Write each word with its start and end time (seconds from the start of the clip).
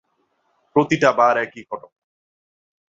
প্রতিটা 0.75 1.09
বার 1.11 1.35
একই 1.37 1.61
ঘটনা! 1.69 1.97